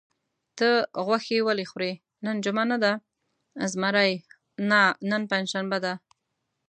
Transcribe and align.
ته 0.57 0.69
غوښې 1.05 1.37
ولې 1.47 1.65
خورې؟ 1.71 1.91
نن 2.25 2.35
جمعه 2.45 2.65
نه 2.71 2.77
ده؟ 2.83 2.91
زمري: 3.71 4.13
نه، 4.69 4.81
نن 5.09 5.21
پنجشنبه 5.31 5.77
ده. 5.85 5.93